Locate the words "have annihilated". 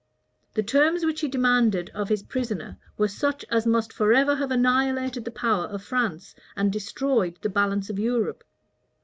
4.37-5.25